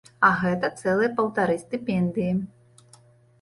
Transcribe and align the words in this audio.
А 0.27 0.29
гэта 0.43 0.69
цэлыя 0.79 1.09
паўтары 1.19 1.59
стыпендыі! 1.65 2.33